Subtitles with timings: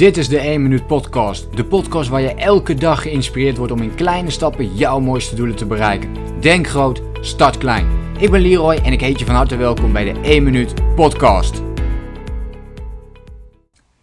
[0.00, 1.56] Dit is de 1 Minuut Podcast.
[1.56, 5.56] De podcast waar je elke dag geïnspireerd wordt om in kleine stappen jouw mooiste doelen
[5.56, 6.40] te bereiken.
[6.40, 8.14] Denk groot, start klein.
[8.18, 11.62] Ik ben Leroy en ik heet je van harte welkom bij de 1 Minuut Podcast.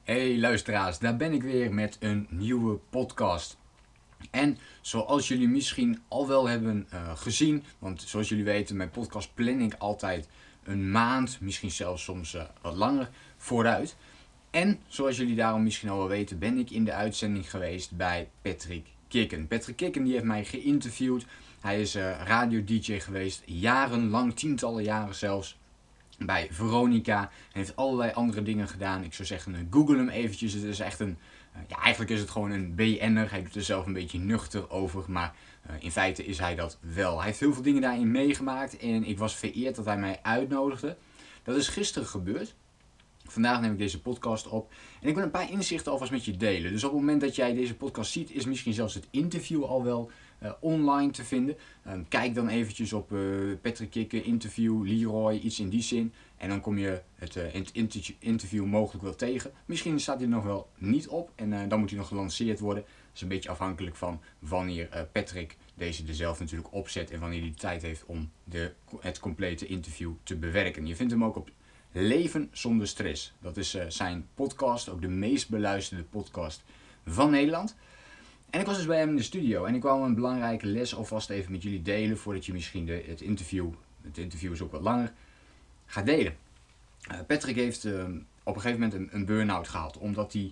[0.03, 3.57] Hey luisteraars, daar ben ik weer met een nieuwe podcast.
[4.31, 9.33] En zoals jullie misschien al wel hebben uh, gezien, want zoals jullie weten, mijn podcast
[9.33, 10.27] plan ik altijd
[10.63, 13.95] een maand, misschien zelfs soms uh, wat langer vooruit.
[14.51, 18.29] En zoals jullie daarom misschien al wel weten, ben ik in de uitzending geweest bij
[18.41, 19.47] Patrick Kikken.
[19.47, 21.25] Patrick Kikken die heeft mij geïnterviewd.
[21.59, 25.57] Hij is uh, radio-dj geweest, jarenlang, tientallen jaren zelfs.
[26.19, 27.19] Bij Veronica.
[27.19, 27.29] Hij
[27.61, 29.03] heeft allerlei andere dingen gedaan.
[29.03, 30.53] Ik zou zeggen, uh, google hem eventjes.
[30.53, 31.17] Het is echt een,
[31.55, 33.31] uh, ja, eigenlijk is het gewoon een BN'er.
[33.31, 35.35] Hij doet er zelf een beetje nuchter over, maar
[35.79, 37.17] in feite is hij dat wel.
[37.17, 40.97] Hij heeft heel veel dingen daarin meegemaakt en ik was vereerd dat hij mij uitnodigde.
[41.43, 42.55] Dat is gisteren gebeurd.
[43.27, 46.37] Vandaag neem ik deze podcast op en ik wil een paar inzichten alvast met je
[46.37, 46.71] delen.
[46.71, 49.83] Dus op het moment dat jij deze podcast ziet, is misschien zelfs het interview al
[49.83, 50.11] wel
[50.43, 51.55] uh, online te vinden.
[51.87, 56.13] Um, kijk dan eventjes op uh, Patrick Kikken, interview, Leroy, iets in die zin.
[56.37, 57.71] En dan kom je het, het
[58.19, 59.51] interview mogelijk wel tegen.
[59.65, 62.83] Misschien staat hij nog wel niet op en dan moet hij nog gelanceerd worden.
[62.83, 67.41] Dat is een beetje afhankelijk van wanneer Patrick deze er zelf natuurlijk opzet en wanneer
[67.41, 70.85] hij tijd heeft om de, het complete interview te bewerken.
[70.85, 71.49] Je vindt hem ook op
[71.91, 73.33] Leven zonder stress.
[73.41, 76.63] Dat is uh, zijn podcast, ook de meest beluisterde podcast
[77.05, 77.75] van Nederland.
[78.49, 80.95] En ik was dus bij hem in de studio en ik wou een belangrijke les
[80.95, 83.69] alvast even met jullie delen voordat je misschien de, het interview,
[84.01, 85.13] het interview is ook wat langer,
[85.85, 86.35] gaat delen.
[87.11, 88.03] Uh, Patrick heeft uh,
[88.43, 90.51] op een gegeven moment een, een burn-out gehad, omdat hij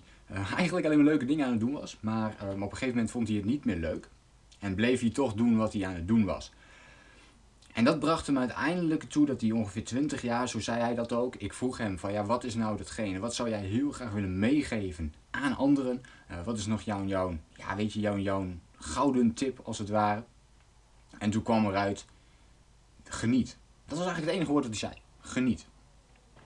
[0.56, 1.96] eigenlijk alleen maar leuke dingen aan het doen was.
[2.00, 4.08] Maar op een gegeven moment vond hij het niet meer leuk
[4.58, 6.52] en bleef hij toch doen wat hij aan het doen was.
[7.76, 11.12] En dat bracht hem uiteindelijk toe dat hij ongeveer 20 jaar, zo zei hij dat
[11.12, 11.36] ook.
[11.36, 13.18] Ik vroeg hem van ja, wat is nou datgene?
[13.18, 16.02] Wat zou jij heel graag willen meegeven aan anderen?
[16.30, 18.46] Uh, wat is nog jouw, jouw, ja, weet je, jouw, jouw
[18.76, 20.24] gouden tip als het ware?
[21.18, 22.04] En toen kwam eruit,
[23.04, 23.56] geniet.
[23.86, 25.02] Dat was eigenlijk het enige woord dat hij zei.
[25.20, 25.66] Geniet.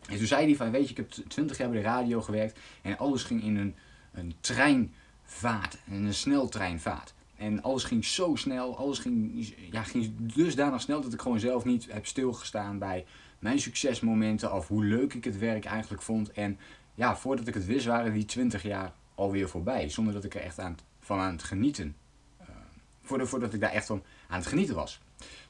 [0.08, 2.58] En toen zei hij van, weet je, ik heb 20 jaar bij de radio gewerkt
[2.82, 3.74] en alles ging in een,
[4.12, 7.14] een treinvaart, in een sneltreinvaart.
[7.40, 11.64] En alles ging zo snel, alles ging, ja, ging dusdanig snel dat ik gewoon zelf
[11.64, 13.06] niet heb stilgestaan bij
[13.38, 16.32] mijn succesmomenten of hoe leuk ik het werk eigenlijk vond.
[16.32, 16.58] En
[16.94, 20.40] ja, voordat ik het wist waren die 20 jaar alweer voorbij, zonder dat ik er
[20.40, 21.96] echt aan, van aan het genieten,
[22.40, 25.00] uh, voordat, ik daar echt van aan het genieten was.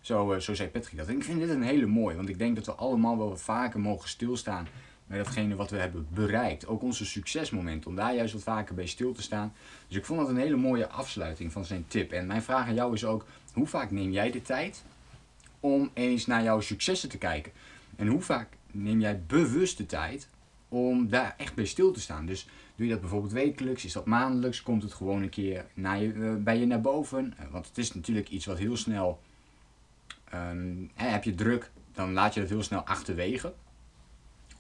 [0.01, 1.09] Zo, uh, zo zei Patrick dat.
[1.09, 3.81] En ik vind dit een hele mooi, want ik denk dat we allemaal wel vaker
[3.81, 4.69] mogen stilstaan
[5.11, 6.67] bij datgene wat we hebben bereikt.
[6.67, 9.53] Ook onze succesmomenten, om daar juist wat vaker bij stil te staan.
[9.89, 12.13] Dus ik vond dat een hele mooie afsluiting van zijn tip.
[12.13, 14.85] En mijn vraag aan jou is ook, hoe vaak neem jij de tijd
[15.61, 17.53] om eens naar jouw successen te kijken?
[17.97, 20.29] En hoe vaak neem jij bewust de tijd
[20.69, 22.27] om daar echt bij stil te staan?
[22.27, 26.13] Dus doe je dat bijvoorbeeld wekelijks, is dat maandelijks, komt het gewoon een keer je,
[26.15, 27.35] uh, bij je naar boven?
[27.41, 29.21] Uh, want het is natuurlijk iets wat heel snel,
[30.95, 33.55] hè, heb je druk, dan laat je dat heel snel achterwege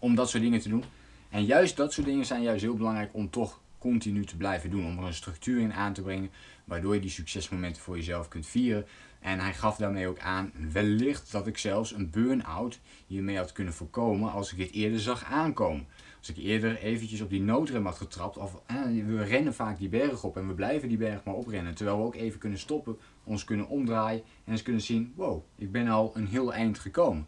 [0.01, 0.85] om dat soort dingen te doen.
[1.29, 4.87] En juist dat soort dingen zijn juist heel belangrijk om toch continu te blijven doen.
[4.87, 6.31] Om er een structuur in aan te brengen,
[6.65, 8.87] waardoor je die succesmomenten voor jezelf kunt vieren.
[9.21, 13.73] En hij gaf daarmee ook aan, wellicht dat ik zelfs een burn-out hiermee had kunnen
[13.73, 15.87] voorkomen als ik dit eerder zag aankomen.
[16.19, 19.89] Als ik eerder eventjes op die noodrem had getrapt, of eh, we rennen vaak die
[19.89, 21.75] berg op en we blijven die berg maar oprennen.
[21.75, 25.73] Terwijl we ook even kunnen stoppen, ons kunnen omdraaien en eens kunnen zien, wow, ik
[25.73, 27.27] ben al een heel eind gekomen.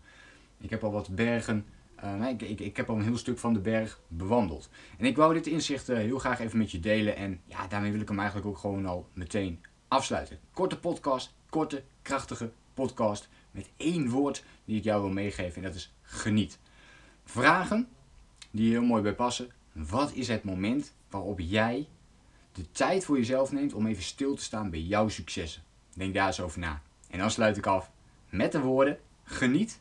[0.61, 1.65] Ik heb al wat bergen
[2.05, 4.69] uh, ik, ik, ik, heb al een heel stuk van de berg bewandeld.
[4.99, 7.17] En ik wou dit inzicht uh, heel graag even met je delen.
[7.17, 10.39] En ja, daarmee wil ik hem eigenlijk ook gewoon al meteen afsluiten.
[10.53, 13.29] Korte podcast, korte, krachtige podcast.
[13.51, 15.57] Met één woord die ik jou wil meegeven.
[15.57, 16.59] En dat is geniet.
[17.25, 17.89] Vragen
[18.51, 19.51] die heel mooi bij passen.
[19.73, 21.89] Wat is het moment waarop jij
[22.53, 25.63] de tijd voor jezelf neemt om even stil te staan bij jouw successen?
[25.95, 26.83] Denk daar eens over na.
[27.11, 27.91] En dan sluit ik af
[28.29, 29.81] met de woorden: geniet